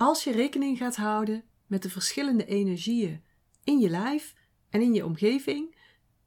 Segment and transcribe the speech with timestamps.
[0.00, 3.22] als je rekening gaat houden met de verschillende energieën
[3.64, 4.34] in je lijf
[4.70, 5.76] en in je omgeving,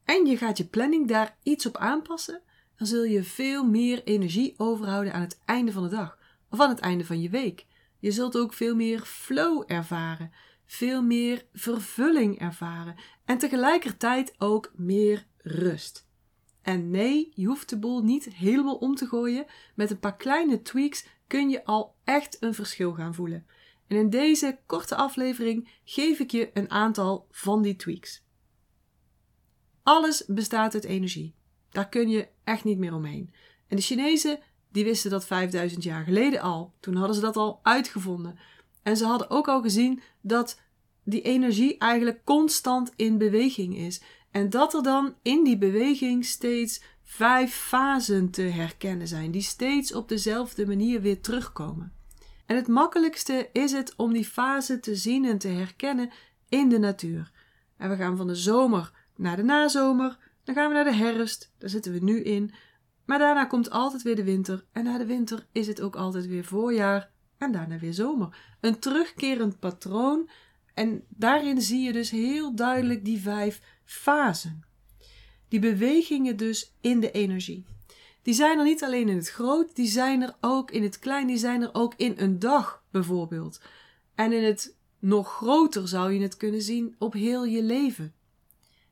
[0.04, 2.42] en je gaat je planning daar iets op aanpassen,
[2.78, 6.18] dan zul je veel meer energie overhouden aan het einde van de dag
[6.50, 7.66] of aan het einde van je week.
[8.00, 10.32] Je zult ook veel meer flow ervaren,
[10.66, 12.96] veel meer vervulling ervaren
[13.26, 16.08] en tegelijkertijd ook meer rust.
[16.62, 19.46] En nee, je hoeft de boel niet helemaal om te gooien.
[19.76, 23.46] Met een paar kleine tweaks kun je al echt een verschil gaan voelen.
[23.94, 28.24] En in deze korte aflevering geef ik je een aantal van die tweaks.
[29.84, 31.36] Alles bestaat uit energie.
[31.70, 33.34] Daar kun je echt niet meer omheen.
[33.68, 34.40] En de Chinezen
[34.72, 36.74] die wisten dat 5000 jaar geleden al.
[36.80, 38.40] Toen hadden ze dat al uitgevonden.
[38.84, 40.62] En ze hadden ook al gezien dat
[41.04, 44.02] die energie eigenlijk constant in beweging is.
[44.32, 49.94] En dat er dan in die beweging steeds vijf fasen te herkennen zijn, die steeds
[49.94, 52.02] op dezelfde manier weer terugkomen.
[52.46, 56.12] En het makkelijkste is het om die fase te zien en te herkennen
[56.50, 57.32] in de natuur.
[57.78, 61.54] En we gaan van de zomer naar de nazomer, dan gaan we naar de herfst,
[61.58, 62.54] daar zitten we nu in.
[63.06, 66.28] Maar daarna komt altijd weer de winter en na de winter is het ook altijd
[66.28, 68.38] weer voorjaar en daarna weer zomer.
[68.62, 70.30] Een terugkerend patroon
[70.74, 74.64] en daarin zie je dus heel duidelijk die vijf fasen.
[75.48, 77.66] Die bewegingen dus in de energie.
[78.24, 81.28] Die zijn er niet alleen in het groot, die zijn er ook in het klein,
[81.28, 83.62] die zijn er ook in een dag bijvoorbeeld.
[84.16, 88.14] En in het nog groter zou je het kunnen zien op heel je leven.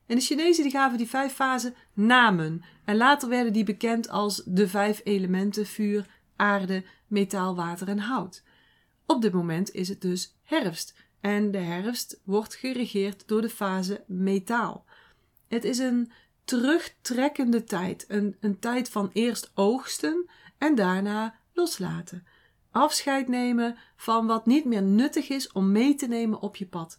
[0.05, 2.63] En de Chinezen die gaven die vijf fasen namen.
[2.85, 8.43] En later werden die bekend als de vijf elementen vuur, aarde, metaal, water en hout.
[9.05, 10.95] Op dit moment is het dus herfst.
[11.21, 14.85] En de herfst wordt geregeerd door de fase metaal.
[15.47, 16.11] Het is een
[16.51, 18.05] terugtrekkende tijd.
[18.07, 22.25] Een, een tijd van eerst oogsten en daarna loslaten.
[22.71, 26.97] Afscheid nemen van wat niet meer nuttig is om mee te nemen op je pad.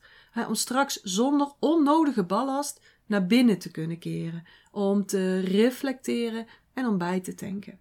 [0.48, 4.44] om straks zonder onnodige ballast naar binnen te kunnen keren.
[4.70, 7.78] Om te reflecteren en om bij te tanken.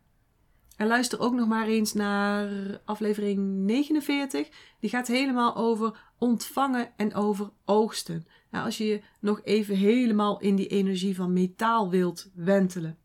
[0.82, 2.50] En luister ook nog maar eens naar
[2.86, 4.50] aflevering 49.
[4.80, 8.28] Die gaat helemaal over ontvangen en over oogsten.
[8.52, 12.98] Nou, als je je nog even helemaal in die energie van metaal wilt wentelen.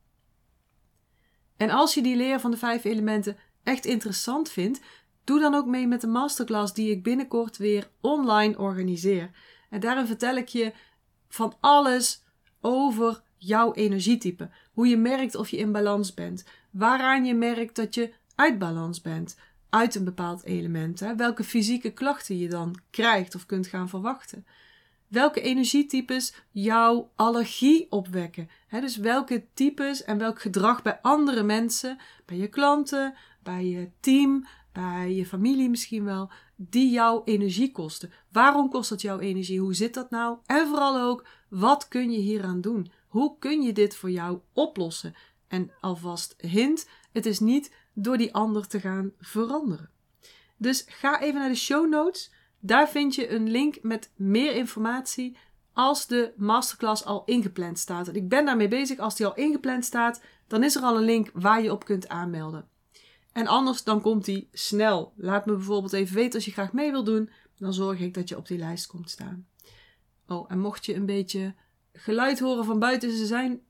[1.57, 4.81] En als je die leer van de vijf elementen echt interessant vindt,
[5.25, 9.31] doe dan ook mee met de masterclass die ik binnenkort weer online organiseer.
[9.71, 10.73] En daarin vertel ik je
[11.29, 12.23] van alles
[12.61, 14.51] over jouw energietype.
[14.73, 16.45] Hoe je merkt of je in balans bent.
[16.77, 19.37] Waaraan je merkt dat je uit balans bent.
[19.71, 21.01] Uit een bepaald element.
[21.01, 21.17] Hè?
[21.17, 24.47] Welke fysieke klachten je dan krijgt of kunt gaan verwachten.
[25.09, 28.49] Welke energietypes jouw allergie opwekken.
[28.67, 28.81] Hè?
[28.81, 34.47] Dus welke types en welk gedrag bij andere mensen, bij je klanten, bij je team,
[34.73, 38.13] bij je familie misschien wel, die jouw energie kosten.
[38.33, 39.61] Waarom kost dat jouw energie?
[39.61, 40.39] Hoe zit dat nou?
[40.47, 42.91] En vooral ook, wat kun je hieraan doen?
[43.09, 45.15] Hoe kun je dit voor jou oplossen?
[45.49, 49.91] En alvast hint, het is niet door die ander te gaan veranderen.
[50.57, 52.33] Dus ga even naar de show notes.
[52.61, 55.37] Daar vind je een link met meer informatie
[55.73, 58.09] als de masterclass al ingepland staat.
[58.09, 58.99] En ik ben daarmee bezig.
[58.99, 62.09] Als die al ingepland staat, dan is er al een link waar je op kunt
[62.09, 62.69] aanmelden.
[63.33, 65.13] En anders dan komt die snel.
[65.17, 67.31] Laat me bijvoorbeeld even weten als je graag mee wil doen.
[67.59, 69.47] Dan zorg ik dat je op die lijst komt staan.
[70.27, 71.55] Oh, en mocht je een beetje
[71.93, 73.61] geluid horen van buiten, ze zijn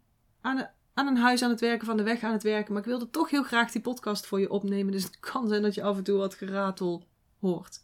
[0.40, 2.72] aan, aan een huis aan het werken, van de weg aan het werken.
[2.72, 4.92] Maar ik wilde toch heel graag die podcast voor je opnemen.
[4.92, 7.06] Dus het kan zijn dat je af en toe wat geratel
[7.40, 7.82] hoort.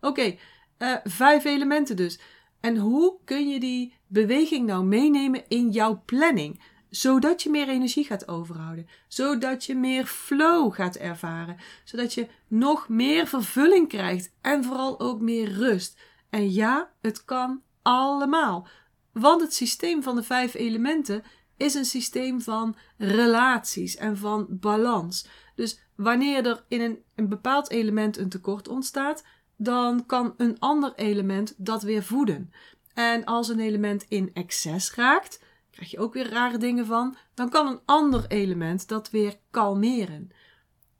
[0.00, 0.36] Oké,
[0.76, 2.20] eh, vijf elementen dus.
[2.60, 6.60] En hoe kun je die beweging nou meenemen in jouw planning?
[6.92, 12.88] zodat je meer energie gaat overhouden, zodat je meer flow gaat ervaren, zodat je nog
[12.88, 16.00] meer vervulling krijgt en vooral ook meer rust.
[16.30, 18.68] En ja, het kan allemaal.
[19.12, 21.22] Want het systeem van de vijf elementen
[21.62, 25.28] is een systeem van relaties en van balans.
[25.54, 29.24] Dus wanneer er in een, een bepaald element een tekort ontstaat,
[29.56, 32.52] dan kan een ander element dat weer voeden.
[32.94, 37.16] En als een element in excess raakt, krijg je ook weer rare dingen van.
[37.34, 40.30] Dan kan een ander element dat weer kalmeren.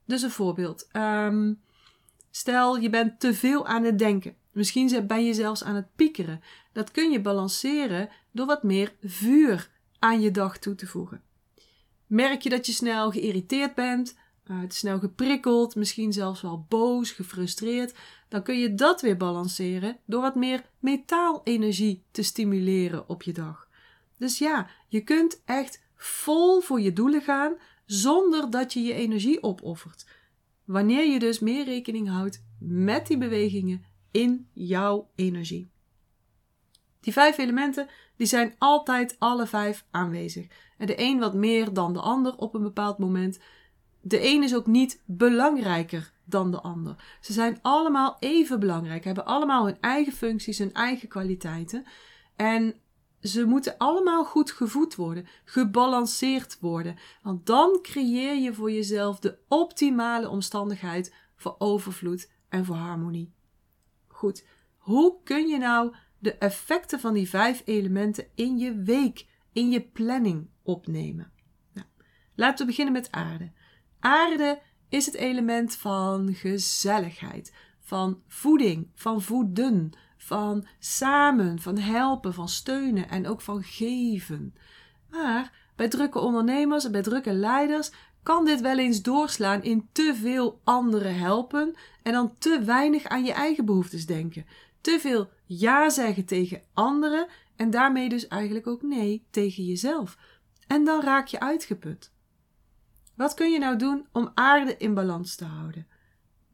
[0.05, 0.89] Dus een voorbeeld.
[0.93, 1.61] Um,
[2.31, 4.37] stel, je bent te veel aan het denken.
[4.53, 6.41] Misschien ben je zelfs aan het piekeren.
[6.73, 9.71] Dat kun je balanceren door wat meer vuur
[10.03, 11.23] aan je dag toe te voegen.
[12.07, 14.17] Merk je dat je snel geïrriteerd bent,
[14.51, 17.95] uh, snel geprikkeld, misschien zelfs wel boos, gefrustreerd,
[18.29, 23.69] dan kun je dat weer balanceren door wat meer metaalenergie te stimuleren op je dag.
[24.19, 27.55] Dus ja, je kunt echt vol voor je doelen gaan
[27.87, 30.07] zonder dat je je energie opoffert.
[30.65, 35.72] Wanneer je dus meer rekening houdt met die bewegingen in jouw energie.
[37.03, 40.47] Die vijf elementen die zijn altijd alle vijf aanwezig.
[40.79, 43.39] En de een wat meer dan de ander op een bepaald moment.
[44.01, 47.19] De een is ook niet belangrijker dan de ander.
[47.21, 51.85] Ze zijn allemaal even belangrijk, hebben allemaal hun eigen functies, hun eigen kwaliteiten.
[52.37, 52.75] En
[53.21, 56.97] ze moeten allemaal goed gevoed worden, gebalanceerd worden.
[57.23, 63.33] Want dan creëer je voor jezelf de optimale omstandigheid voor overvloed en voor harmonie.
[64.07, 64.47] Goed,
[64.79, 69.81] hoe kun je nou de effecten van die vijf elementen in je week, in je
[69.81, 71.33] planning opnemen?
[71.73, 71.87] Nou,
[72.35, 73.53] laten we beginnen met aarde.
[74.01, 82.49] Aarde is het element van gezelligheid, van voeding, van voeden, van samen, van helpen, van
[82.49, 84.55] steunen en ook van geven.
[85.11, 87.91] Maar bij drukke ondernemers en bij drukke leiders
[88.23, 93.25] kan dit wel eens doorslaan in te veel anderen helpen en dan te weinig aan
[93.25, 94.47] je eigen behoeftes denken.
[94.83, 97.27] Te veel ja zeggen tegen anderen
[97.57, 100.19] en daarmee dus eigenlijk ook nee tegen jezelf.
[100.67, 102.13] En dan raak je uitgeput.
[103.17, 105.87] Wat kun je nou doen om aarde in balans te houden?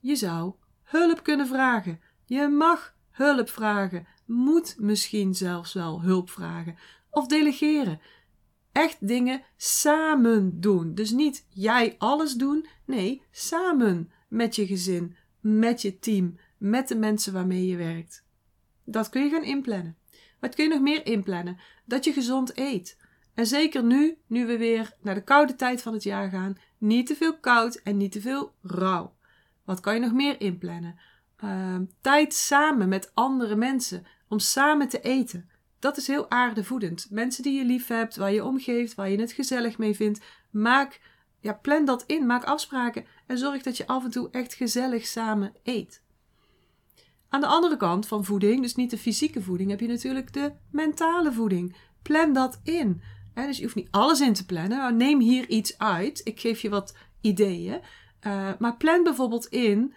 [0.01, 2.01] Je zou hulp kunnen vragen.
[2.25, 6.77] Je mag hulp vragen, moet misschien zelfs wel hulp vragen
[7.11, 8.01] of delegeren.
[8.73, 10.95] Echt dingen samen doen.
[10.95, 16.97] Dus niet jij alles doen, nee, samen met je gezin, met je team, met de
[16.97, 18.25] mensen waarmee je werkt.
[18.85, 19.97] Dat kun je gaan inplannen.
[20.41, 21.59] Wat kun je nog meer inplannen?
[21.85, 22.97] Dat je gezond eet.
[23.35, 27.07] En zeker nu, nu we weer naar de koude tijd van het jaar gaan, niet
[27.07, 29.15] te veel koud en niet te veel rauw.
[29.65, 30.99] Wat kan je nog meer inplannen?
[31.37, 35.51] Ehm, tijd samen met andere mensen om samen te eten.
[35.79, 37.07] Dat is heel aardevoedend.
[37.11, 40.21] Mensen die je lief hebt, waar je omgeeft, waar je het gezellig mee vindt,
[40.51, 41.01] maak,
[41.41, 45.07] ja, plan dat in, maak afspraken en zorg dat je af en toe echt gezellig
[45.07, 46.03] samen eet.
[47.29, 50.53] Aan de andere kant van voeding, dus niet de fysieke voeding, heb je natuurlijk de
[50.71, 51.77] mentale voeding.
[52.03, 53.03] Plan dat in.
[53.35, 56.21] dus je hoeft niet alles in te plannen, maar neem hier iets uit.
[56.25, 57.81] Ik geef je wat ideeën.
[58.27, 59.95] Uh, maar plan bijvoorbeeld in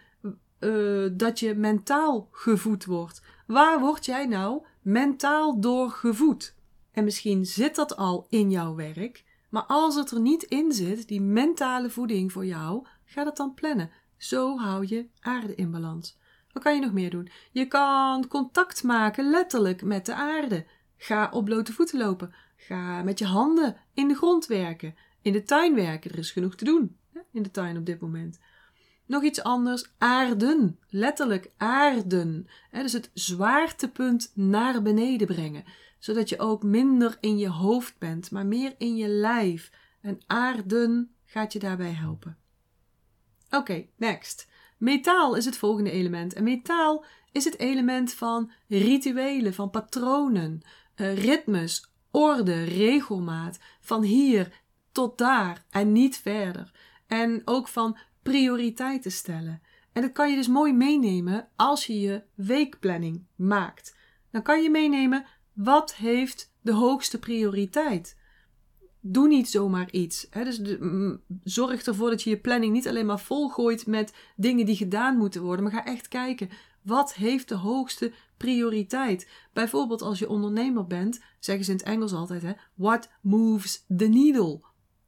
[0.60, 3.22] uh, dat je mentaal gevoed wordt.
[3.48, 6.56] Waar word jij nou mentaal door gevoed?
[6.92, 11.08] En misschien zit dat al in jouw werk, maar als het er niet in zit,
[11.08, 13.92] die mentale voeding voor jou, ga dat dan plannen.
[14.18, 16.20] Zo hou je aarde in balans.
[16.54, 17.30] Wat kan je nog meer doen?
[17.52, 20.66] Je kan contact maken, letterlijk, met de aarde.
[20.98, 22.34] Ga op blote voeten lopen.
[22.56, 24.96] Ga met je handen in de grond werken.
[25.22, 26.12] In de tuin werken.
[26.12, 26.98] Er is genoeg te doen
[27.32, 28.40] in de tuin op dit moment.
[29.06, 30.80] Nog iets anders, aarden.
[30.90, 32.48] Letterlijk aarden.
[32.72, 35.64] dus het zwaartepunt naar beneden brengen.
[36.00, 39.72] Zodat je ook minder in je hoofd bent, maar meer in je lijf.
[40.02, 42.38] En aarden gaat je daarbij helpen.
[43.50, 44.48] Oké, next.
[44.82, 46.34] Metaal is het volgende element.
[46.34, 50.62] En metaal is het element van rituelen, van patronen,
[50.96, 53.60] uh, ritmes, orde, regelmaat.
[53.80, 54.62] Van hier
[54.92, 56.72] tot daar en niet verder.
[57.08, 59.62] En ook van prioriteiten stellen.
[59.94, 63.98] En dat kan je dus mooi meenemen als je je weekplanning maakt.
[64.32, 68.18] Dan kan je meenemen wat heeft de hoogste prioriteit.
[69.02, 70.28] Doe niet zomaar iets.
[70.30, 70.44] Hè?
[70.44, 70.62] Dus
[71.44, 75.42] zorg ervoor dat je je planning niet alleen maar volgooit met dingen die gedaan moeten
[75.42, 76.50] worden, maar ga echt kijken
[76.82, 79.28] wat heeft de hoogste prioriteit.
[79.54, 84.08] Bijvoorbeeld als je ondernemer bent, zeggen ze in het Engels altijd: hè, What moves the
[84.08, 84.60] needle?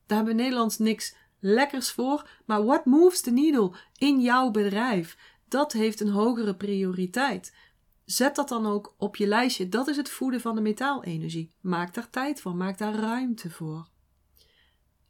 [0.06, 5.18] Daar hebben we Nederlands niks lekkers voor, maar what moves the needle in jouw bedrijf?
[5.48, 7.56] Dat heeft een hogere prioriteit.
[8.05, 9.69] Zet dat dan ook op je lijstje.
[9.69, 11.51] Dat is het voeden van de metaalenergie.
[11.62, 13.88] Maak daar tijd voor, maak daar ruimte voor.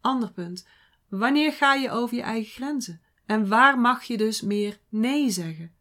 [0.02, 0.68] Ander punt.
[1.10, 3.02] Wanneer ga je over je eigen grenzen?
[3.26, 5.74] En waar mag je dus meer nee zeggen?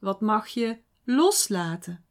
[0.00, 2.04] Wat mag je loslaten?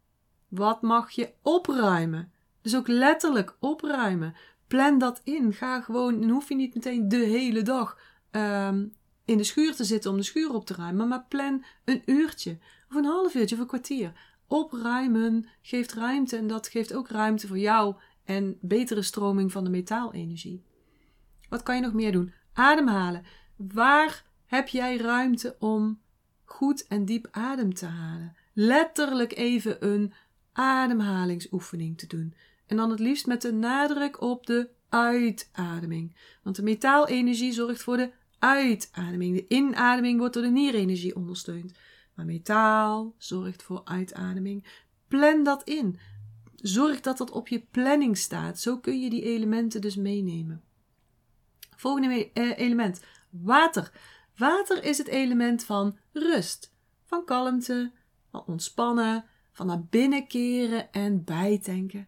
[0.48, 2.32] Wat mag je opruimen?
[2.62, 4.36] Dus ook letterlijk opruimen.
[4.68, 5.54] Plan dat in.
[5.54, 8.00] Ga gewoon, dan hoef je niet meteen de hele dag
[8.32, 8.94] um,
[9.26, 12.58] in de schuur te zitten om de schuur op te ruimen, maar plan een uurtje
[12.90, 14.14] of een half uurtje of een kwartier.
[14.48, 19.70] Opruimen geeft ruimte en dat geeft ook ruimte voor jou en betere stroming van de
[19.70, 20.64] metaalenergie.
[21.50, 22.34] Wat kan je nog meer doen?
[22.54, 23.24] Ademhalen.
[23.56, 26.00] Waar heb jij ruimte om
[26.46, 28.36] goed en diep adem te halen?
[28.54, 30.14] Letterlijk even een
[30.54, 32.34] ademhalingsoefening te doen.
[32.66, 36.16] En dan het liefst met de nadruk op de uitademing.
[36.44, 39.36] Want de metaalenergie zorgt voor de uitademing.
[39.36, 41.72] De inademing wordt door de nierenergie ondersteund.
[42.18, 44.66] Maar metaal zorgt voor uitademing.
[45.08, 46.00] Plan dat in.
[46.56, 48.60] Zorg dat dat op je planning staat.
[48.60, 50.64] Zo kun je die elementen dus meenemen.
[51.76, 53.92] Volgende eh, element: water.
[54.38, 57.92] Water is het element van rust, van kalmte,
[58.32, 62.08] van ontspannen, van naar binnen keren en bijtanken.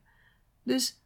[0.64, 1.02] Dus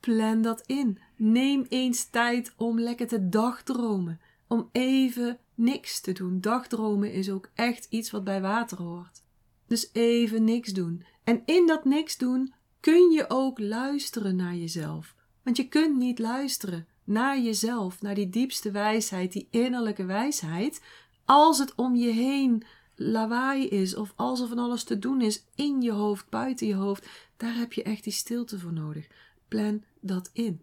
[0.00, 0.98] plan dat in.
[1.16, 6.40] Neem eens tijd om lekker te dagdromen, om even niks te doen.
[6.40, 9.22] Dagdromen is ook echt iets wat bij water hoort.
[9.66, 11.04] Dus even niks doen.
[11.24, 15.14] En in dat niks doen kun je ook luisteren naar jezelf.
[15.42, 20.82] Want je kunt niet luisteren naar jezelf, naar die diepste wijsheid, die innerlijke wijsheid,
[21.24, 22.64] als het om je heen
[22.96, 26.74] lawaai is of als er van alles te doen is in je hoofd, buiten je
[26.74, 27.08] hoofd.
[27.36, 29.06] Daar heb je echt die stilte voor nodig.
[29.48, 30.62] Plan dat in.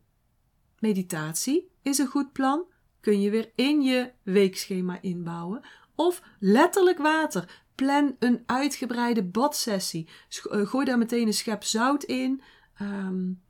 [0.80, 2.64] Meditatie is een goed plan.
[3.01, 5.62] Kun je weer in je weekschema inbouwen.
[5.96, 7.63] Of letterlijk water.
[7.75, 10.10] Plan een uitgebreide badsessie.
[10.50, 12.41] Eh, gooi daar meteen een schep zout in.
[12.81, 13.41] Um,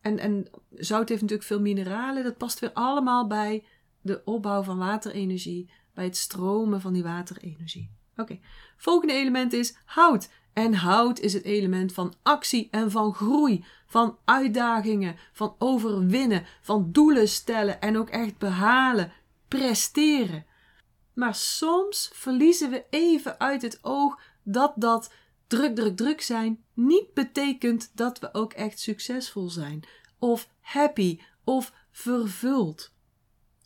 [0.00, 2.24] en, en zout heeft natuurlijk veel mineralen.
[2.24, 3.64] Dat past weer allemaal bij
[4.00, 5.70] de opbouw van waterenergie.
[5.94, 7.90] Bij het stromen van die waterenergie.
[8.16, 8.38] Oké,
[8.76, 10.30] volgende element is hout.
[10.52, 16.88] En hout is het element van actie en van groei, van uitdagingen, van overwinnen, van
[16.92, 19.12] doelen stellen en ook echt behalen,
[19.48, 20.46] presteren.
[21.14, 25.12] Maar soms verliezen we even uit het oog dat dat
[25.46, 29.84] druk, druk, druk zijn niet betekent dat we ook echt succesvol zijn,
[30.18, 32.92] of happy, of vervuld.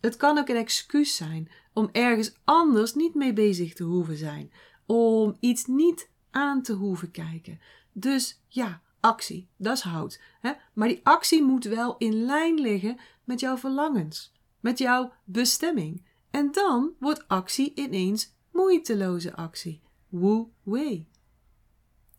[0.01, 4.53] Het kan ook een excuus zijn om ergens anders niet mee bezig te hoeven zijn,
[4.87, 7.61] om iets niet aan te hoeven kijken.
[7.93, 10.21] Dus ja, actie, dat is hout.
[10.41, 10.53] Hè?
[10.73, 16.07] Maar die actie moet wel in lijn liggen met jouw verlangens, met jouw bestemming.
[16.31, 19.83] En dan wordt actie ineens moeiteloze actie.
[20.09, 21.07] Wu Wei.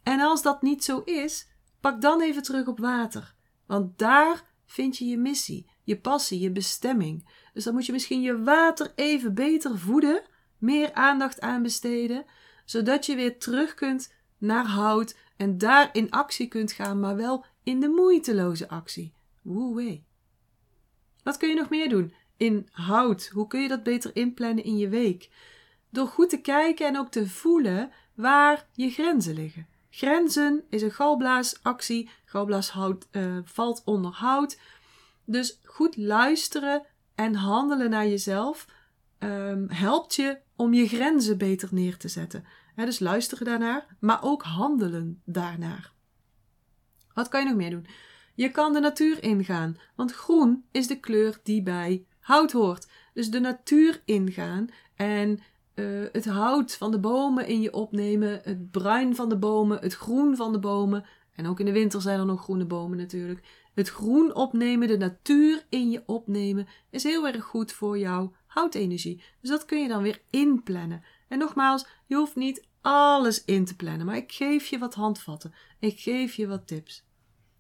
[0.04, 1.48] En als dat niet zo is,
[1.80, 3.36] pak dan even terug op water.
[3.66, 7.30] Want daar vind je je missie, je passie, je bestemming.
[7.54, 10.24] Dus dan moet je misschien je water even beter voeden,
[10.58, 12.26] meer aandacht aan besteden,
[12.66, 17.46] zodat je weer terug kunt naar hout en daar in actie kunt gaan, maar wel
[17.64, 19.14] in de moeiteloze actie.
[19.42, 20.02] Woe
[21.24, 22.14] Wat kun je nog meer doen?
[22.38, 25.30] In hout, hoe kun je dat beter inplannen in je week?
[25.90, 29.68] Door goed te kijken en ook te voelen waar je grenzen liggen.
[29.90, 32.10] Grenzen is een galblaasactie.
[32.26, 34.60] Galblaashout uh, valt onder hout.
[35.26, 38.68] Dus goed luisteren en handelen naar jezelf
[39.24, 42.46] um, helpt je om je grenzen beter neer te zetten.
[42.76, 45.92] dus luisteren daarnaar, maar ook handelen daarnaar.
[47.14, 47.88] Wat kan je nog meer doen?
[48.36, 52.88] Je kan de natuur ingaan, want groen is de kleur die bij hout hoort.
[53.14, 55.40] Dus de natuur ingaan en
[55.76, 59.94] uh, het hout van de bomen in je opnemen, het bruin van de bomen, het
[59.94, 61.06] groen van de bomen.
[61.36, 63.44] En ook in de winter zijn er nog groene bomen natuurlijk.
[63.74, 69.24] Het groen opnemen, de natuur in je opnemen, is heel erg goed voor jouw houtenergie.
[69.42, 71.04] Dus dat kun je dan weer inplannen.
[71.28, 75.54] En nogmaals, je hoeft niet alles in te plannen, maar ik geef je wat handvatten.
[75.80, 77.06] Ik geef je wat tips.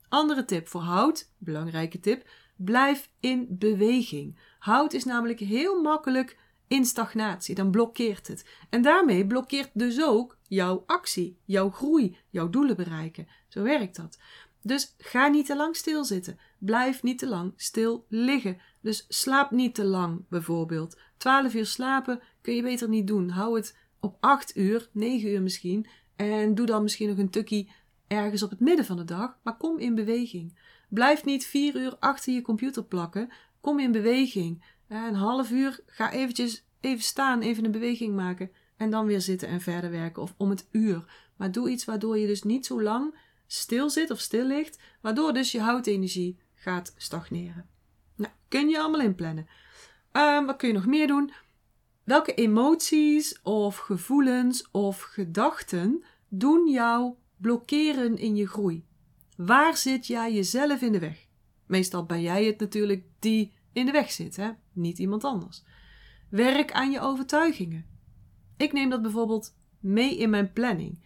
[0.09, 4.39] Andere tip voor hout, belangrijke tip, blijf in beweging.
[4.59, 8.49] Hout is namelijk heel makkelijk in stagnatie, dan blokkeert het.
[8.69, 13.27] En daarmee blokkeert dus ook jouw actie, jouw groei, jouw doelen bereiken.
[13.47, 14.19] Zo werkt dat.
[14.63, 16.39] Dus ga niet te lang stilzitten.
[16.59, 18.57] Blijf niet te lang stil liggen.
[18.81, 20.99] Dus slaap niet te lang, bijvoorbeeld.
[21.17, 23.29] 12 uur slapen kun je beter niet doen.
[23.29, 25.87] Hou het op 8 uur, 9 uur misschien.
[26.15, 27.71] En doe dan misschien nog een tukkie
[28.07, 29.37] ergens op het midden van de dag.
[29.43, 30.59] Maar kom in beweging.
[30.89, 33.29] Blijf niet 4 uur achter je computer plakken.
[33.61, 34.65] Kom in beweging.
[34.87, 38.51] Een half uur, ga eventjes even staan, even een beweging maken.
[38.77, 40.21] En dan weer zitten en verder werken.
[40.21, 41.05] Of om het uur.
[41.37, 43.15] Maar doe iets waardoor je dus niet zo lang
[43.53, 47.69] stil zit of stil ligt, waardoor dus je houtenergie gaat stagneren.
[48.15, 49.47] Nou, kun je allemaal inplannen.
[50.11, 51.31] Um, wat kun je nog meer doen?
[52.03, 58.85] Welke emoties of gevoelens of gedachten doen jou blokkeren in je groei?
[59.37, 61.27] Waar zit jij jezelf in de weg?
[61.65, 64.51] Meestal ben jij het natuurlijk die in de weg zit, hè?
[64.71, 65.63] niet iemand anders.
[66.29, 67.85] Werk aan je overtuigingen.
[68.57, 71.01] Ik neem dat bijvoorbeeld mee in mijn planning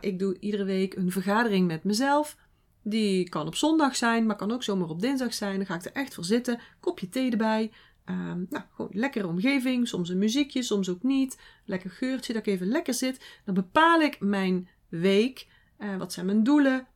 [0.00, 2.36] ik doe iedere week een vergadering met mezelf.
[2.82, 5.56] Die kan op zondag zijn, maar kan ook zomaar op dinsdag zijn.
[5.56, 6.60] Dan ga ik er echt voor zitten.
[6.80, 7.72] Kopje thee erbij.
[8.04, 9.88] Um, nou, gewoon lekkere omgeving.
[9.88, 11.38] Soms een muziekje, soms ook niet.
[11.64, 13.40] Lekker geurtje, dat ik even lekker zit.
[13.44, 15.46] Dan bepaal ik mijn week.
[15.78, 16.86] Uh, wat zijn mijn doelen?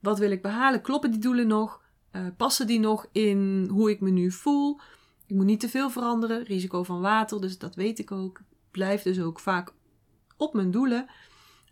[0.00, 0.80] Wat wil ik behalen?
[0.82, 1.82] Kloppen die doelen nog?
[2.12, 4.80] Uh, passen die nog in hoe ik me nu voel?
[5.26, 6.44] Ik moet niet te veel veranderen.
[6.44, 8.40] Risico van water, dus dat weet ik ook.
[8.70, 9.72] Blijf dus ook vaak
[10.36, 11.06] op mijn doelen.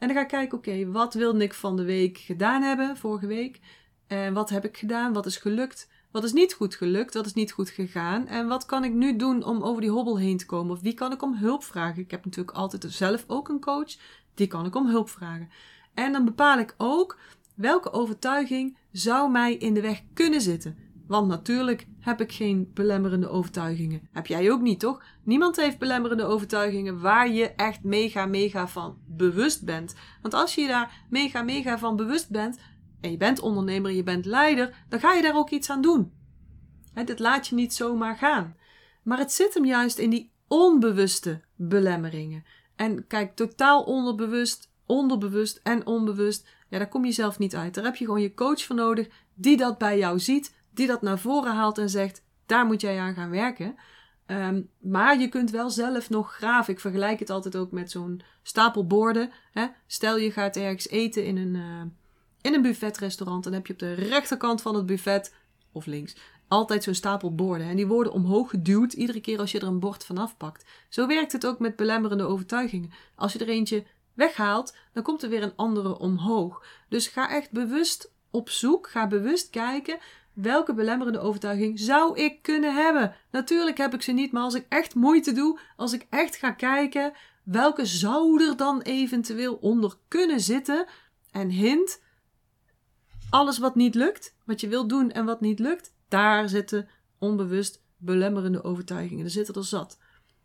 [0.01, 3.27] En dan ga ik kijken, oké, wat wilde ik van de week gedaan hebben, vorige
[3.27, 3.61] week?
[4.07, 5.13] En wat heb ik gedaan?
[5.13, 5.89] Wat is gelukt?
[6.11, 7.15] Wat is niet goed gelukt?
[7.15, 8.27] Wat is niet goed gegaan?
[8.27, 10.73] En wat kan ik nu doen om over die hobbel heen te komen?
[10.73, 12.03] Of wie kan ik om hulp vragen?
[12.03, 13.97] Ik heb natuurlijk altijd zelf ook een coach.
[14.35, 15.51] Die kan ik om hulp vragen.
[15.95, 17.19] En dan bepaal ik ook
[17.55, 20.77] welke overtuiging zou mij in de weg kunnen zitten.
[21.07, 24.09] Want natuurlijk heb ik geen belemmerende overtuigingen.
[24.13, 25.03] Heb jij ook niet, toch?
[25.25, 29.95] Niemand heeft belemmerende overtuigingen waar je echt mega, mega van bewust bent.
[30.23, 32.59] Want als je daar mega, mega van bewust bent,
[33.01, 36.13] en je bent ondernemer, je bent leider, dan ga je daar ook iets aan doen.
[36.93, 38.57] He, dit laat je niet zomaar gaan.
[39.03, 42.45] Maar het zit hem juist in die onbewuste belemmeringen.
[42.77, 47.75] En kijk, totaal onderbewust, onderbewust en onbewust, ja, daar kom je zelf niet uit.
[47.75, 51.03] Daar heb je gewoon je coach voor nodig, die dat bij jou ziet, die dat
[51.03, 53.77] naar voren haalt en zegt: daar moet jij aan gaan werken.
[54.31, 56.73] Um, maar je kunt wel zelf nog graven.
[56.73, 59.31] Ik vergelijk het altijd ook met zo'n stapel borden.
[59.53, 59.67] Hè?
[59.87, 61.83] Stel je gaat ergens eten in een, uh,
[62.41, 63.45] in een buffetrestaurant.
[63.45, 65.35] Dan heb je op de rechterkant van het buffet,
[65.73, 66.17] of links,
[66.49, 67.67] altijd zo'n stapel borden.
[67.67, 70.65] En die worden omhoog geduwd iedere keer als je er een bord vanaf pakt.
[70.89, 72.93] Zo werkt het ook met belemmerende overtuigingen.
[73.15, 73.85] Als je er eentje
[74.15, 76.65] weghaalt, dan komt er weer een andere omhoog.
[76.89, 78.91] Dus ga echt bewust op zoek.
[78.91, 79.99] Ga bewust kijken
[80.33, 83.15] welke belemmerende overtuiging zou ik kunnen hebben.
[83.31, 86.51] Natuurlijk heb ik ze niet, maar als ik echt moeite doe, als ik echt ga
[86.51, 90.87] kijken, welke zou er dan eventueel onder kunnen zitten?
[91.31, 92.03] En hint,
[93.31, 97.83] alles wat niet lukt, wat je wilt doen en wat niet lukt, daar zitten onbewust
[97.97, 99.25] belemmerende overtuigingen.
[99.25, 99.99] Er zitten er zat.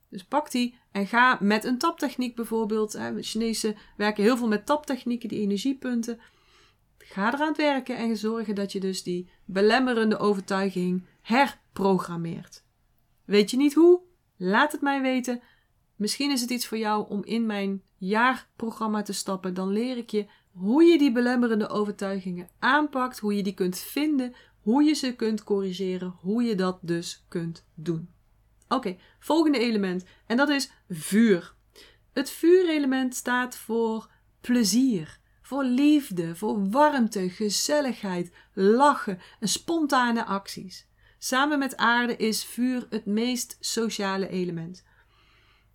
[0.09, 2.93] Dus pak die en ga met een taptechniek bijvoorbeeld.
[2.93, 6.19] Hè, Chinese werken heel veel met taptechnieken, die energiepunten.
[7.07, 12.63] Ga eraan werken en zorgen dat je dus die belemmerende overtuiging herprogrammeert.
[13.25, 14.01] Weet je niet hoe?
[14.37, 15.41] Laat het mij weten.
[15.95, 19.53] Misschien is het iets voor jou om in mijn jaarprogramma te stappen.
[19.53, 24.33] Dan leer ik je hoe je die belemmerende overtuigingen aanpakt, hoe je die kunt vinden,
[24.61, 28.09] hoe je ze kunt corrigeren, hoe je dat dus kunt doen.
[28.67, 31.55] Oké, volgende element en dat is vuur.
[32.13, 34.09] Het vuurelement staat voor
[34.41, 40.87] plezier, voor liefde, voor warmte, gezelligheid, lachen en spontane acties.
[41.17, 44.83] Samen met aarde is vuur het meest sociale element.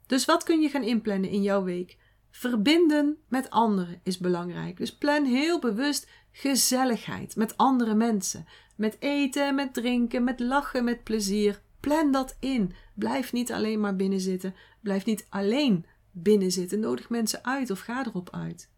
[0.06, 1.98] Dus wat kun je gaan inplannen in jouw week?
[2.30, 4.76] Verbinden met anderen is belangrijk.
[4.76, 8.46] Dus plan heel bewust gezelligheid met andere mensen.
[8.76, 11.62] Met eten, met drinken, met lachen, met plezier.
[11.80, 12.72] Plan dat in.
[12.94, 14.54] Blijf niet alleen maar binnen zitten.
[14.80, 16.80] Blijf niet alleen binnen zitten.
[16.80, 18.70] Nodig mensen uit of ga erop uit.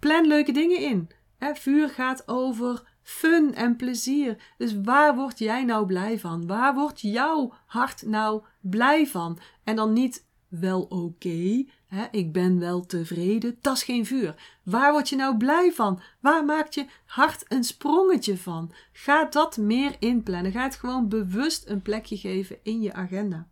[0.00, 1.08] Plan leuke dingen in.
[1.38, 4.36] vuur gaat over fun en plezier.
[4.58, 6.46] Dus waar word jij nou blij van?
[6.46, 9.38] Waar wordt jouw hart nou blij van?
[9.64, 11.64] En dan niet wel oké,
[12.10, 14.58] ik ben wel tevreden, dat is geen vuur.
[14.64, 16.00] Waar word je nou blij van?
[16.20, 18.72] Waar maakt je hart een sprongetje van?
[18.92, 20.52] Ga dat meer inplannen.
[20.52, 23.48] Ga het gewoon bewust een plekje geven in je agenda.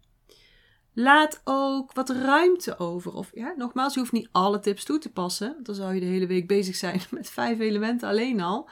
[1.00, 3.12] Laat ook wat ruimte over.
[3.12, 5.56] Of ja, nogmaals, je hoeft niet alle tips toe te passen.
[5.62, 8.68] Dan zou je de hele week bezig zijn met vijf elementen alleen al.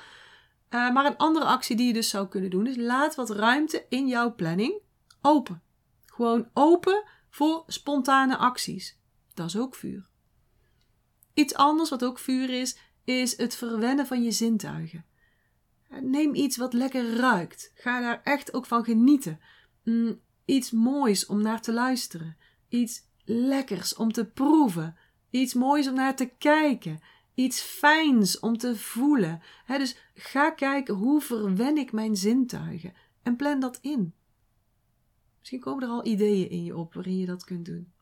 [0.71, 3.87] Uh, maar een andere actie die je dus zou kunnen doen is laat wat ruimte
[3.89, 4.81] in jouw planning
[5.21, 5.63] open.
[6.07, 8.99] Gewoon open voor spontane acties.
[9.35, 10.09] Dat is ook vuur.
[11.35, 15.05] Iets anders wat ook vuur is, is het verwennen van je zintuigen.
[16.01, 17.73] Neem iets wat lekker ruikt.
[17.75, 19.41] Ga daar echt ook van genieten.
[20.47, 22.37] Iets moois om naar te luisteren.
[22.69, 24.97] Iets lekkers om te proeven.
[25.31, 27.01] Iets moois om naar te kijken.
[27.35, 29.43] Iets fijns om te voelen.
[29.67, 34.15] dus ga kijken hoe verwen ik mijn zintuigen en plan dat in.
[35.39, 37.93] Misschien komen er al ideeën in je op waarin je dat kunt doen.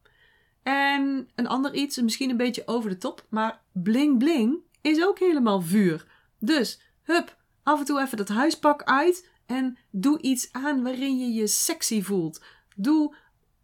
[0.63, 5.19] En een ander iets, misschien een beetje over de top, maar bling bling is ook
[5.19, 6.07] helemaal vuur.
[6.39, 11.33] Dus, hup, af en toe even dat huispak uit en doe iets aan waarin je
[11.33, 12.43] je sexy voelt.
[12.77, 13.15] Doe,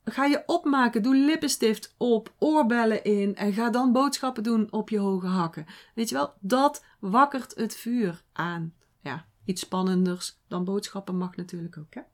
[0.04, 4.98] ga je opmaken, doe lippenstift op, oorbellen in en ga dan boodschappen doen op je
[4.98, 5.66] hoge hakken.
[5.94, 8.74] Weet je wel, dat wakkert het vuur aan.
[9.00, 12.04] Ja, iets spannenders dan boodschappen mag natuurlijk ook?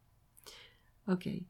[1.07, 1.43] Oké.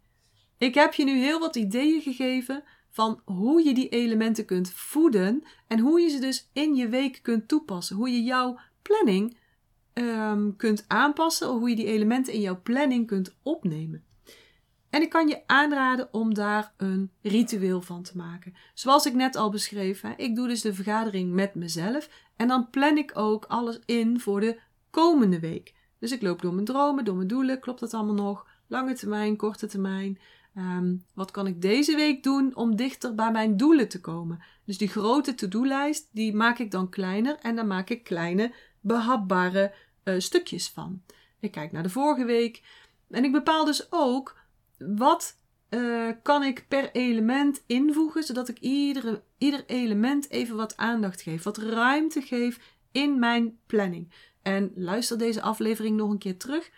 [0.58, 5.42] Ik heb je nu heel wat ideeën gegeven van hoe je die elementen kunt voeden
[5.66, 7.96] en hoe je ze dus in je week kunt toepassen.
[7.96, 9.38] Hoe je jouw planning
[10.02, 14.04] um, kunt aanpassen, of hoe je die elementen in jouw planning kunt opnemen.
[14.90, 18.54] En ik kan je aanraden om daar een ritueel van te maken.
[18.74, 22.96] Zoals ik net al beschreef, ik doe dus de vergadering met mezelf en dan plan
[22.96, 24.58] ik ook alles in voor de
[24.90, 25.74] komende week.
[25.98, 28.46] Dus ik loop door mijn dromen, door mijn doelen, klopt dat allemaal nog?
[28.66, 30.18] Lange termijn, korte termijn.
[30.56, 34.42] Um, wat kan ik deze week doen om dichter bij mijn doelen te komen?
[34.64, 39.74] Dus die grote to-do-lijst, die maak ik dan kleiner en dan maak ik kleine, behapbare
[40.08, 41.02] uh, stukjes van.
[41.40, 42.62] Ik kijk naar de vorige week.
[43.10, 44.38] En ik bepaal dus ook
[44.78, 45.38] wat
[45.70, 51.42] uh, kan ik per element invoegen, zodat ik iedere, ieder element even wat aandacht geef,
[51.42, 54.12] wat ruimte geef in mijn planning.
[54.42, 56.70] En luister deze aflevering nog een keer terug.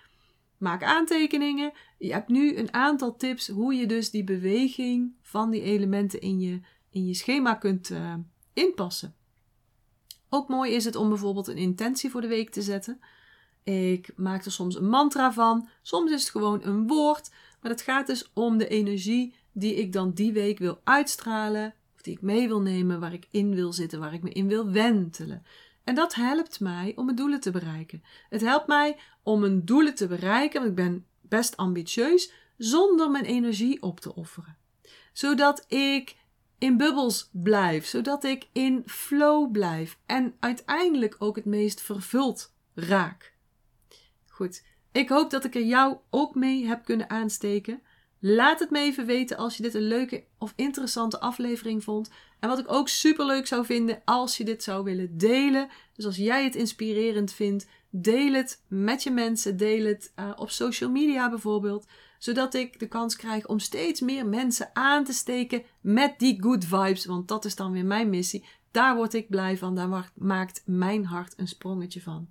[0.59, 1.73] Maak aantekeningen.
[1.99, 6.41] Je hebt nu een aantal tips hoe je dus die beweging van die elementen in
[6.41, 6.61] je,
[6.91, 8.15] in je schema kunt uh,
[8.53, 9.15] inpassen.
[10.29, 13.01] Ook mooi is het om bijvoorbeeld een intentie voor de week te zetten.
[13.69, 15.69] Ik maak er soms een mantra van.
[15.83, 17.31] Soms is het gewoon een woord.
[17.61, 21.75] Maar het gaat dus om de energie die ik dan die week wil uitstralen.
[21.95, 24.49] Of die ik mee wil nemen, waar ik in wil zitten, waar ik me in
[24.49, 25.43] wil wentelen.
[25.85, 28.03] En dat helpt mij om mijn doelen te bereiken.
[28.29, 33.25] Het helpt mij om mijn doelen te bereiken, want ik ben best ambitieus, zonder mijn
[33.25, 34.57] energie op te offeren.
[35.13, 36.17] Zodat ik
[36.59, 43.37] in bubbels blijf, zodat ik in flow blijf en uiteindelijk ook het meest vervuld raak.
[44.39, 47.83] Goed, ik hoop dat ik er jou ook mee heb kunnen aansteken.
[48.19, 52.11] Laat het me even weten als je dit een leuke of interessante aflevering vond.
[52.41, 55.69] En wat ik ook super leuk zou vinden als je dit zou willen delen.
[55.95, 59.57] Dus als jij het inspirerend vindt, deel het met je mensen.
[59.57, 61.87] Deel het uh, op social media bijvoorbeeld.
[62.19, 66.65] Zodat ik de kans krijg om steeds meer mensen aan te steken met die good
[66.65, 67.07] vibes.
[67.07, 68.45] Want dat is dan weer mijn missie.
[68.71, 69.75] Daar word ik blij van.
[69.75, 72.29] Daar maakt mijn hart een sprongetje van.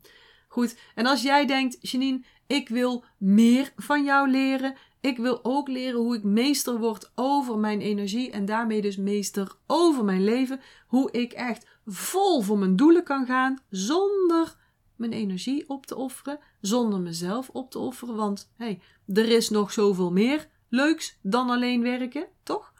[0.57, 4.75] Goed, en als jij denkt, Janine, ik wil meer van jou leren.
[5.01, 9.55] Ik wil ook leren hoe ik meester word over mijn energie en daarmee dus meester
[9.67, 10.61] over mijn leven.
[10.87, 14.55] Hoe ik echt vol voor mijn doelen kan gaan zonder
[14.95, 18.15] mijn energie op te offeren, zonder mezelf op te offeren.
[18.15, 18.81] Want hey,
[19.13, 22.73] er is nog zoveel meer leuks dan alleen werken, toch?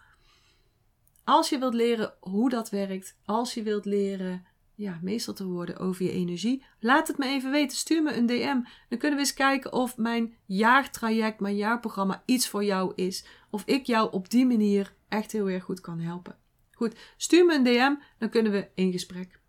[1.23, 4.45] Als je wilt leren hoe dat werkt, als je wilt leren
[4.77, 7.77] ja, meester te worden over je energie, laat het me even weten.
[7.77, 8.59] Stuur me een DM.
[8.89, 13.25] Dan kunnen we eens kijken of mijn jaartraject, mijn jaarprogramma iets voor jou is.
[13.49, 16.37] Of ik jou op die manier echt heel erg goed kan helpen.
[16.71, 19.39] Goed, stuur me een DM, dan kunnen we in gesprek.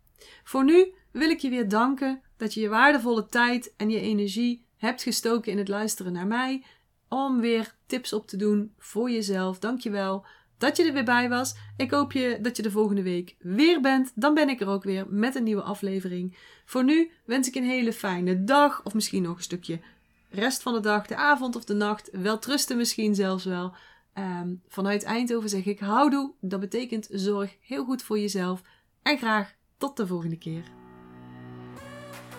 [0.43, 4.65] Voor nu wil ik je weer danken dat je je waardevolle tijd en je energie
[4.77, 6.63] hebt gestoken in het luisteren naar mij.
[7.07, 9.59] Om weer tips op te doen voor jezelf.
[9.59, 10.25] Dankjewel
[10.59, 11.55] dat je er weer bij was.
[11.77, 14.11] Ik hoop je dat je de volgende week weer bent.
[14.15, 16.37] Dan ben ik er ook weer met een nieuwe aflevering.
[16.65, 18.81] Voor nu wens ik een hele fijne dag.
[18.83, 19.79] Of misschien nog een stukje
[20.29, 22.09] rest van de dag, de avond of de nacht.
[22.11, 23.73] Wel trusten misschien zelfs wel.
[24.13, 26.31] Um, vanuit Eindhoven zeg ik houdoe.
[26.41, 28.61] Dat betekent zorg heel goed voor jezelf.
[29.01, 30.78] En graag tot de volgende keer.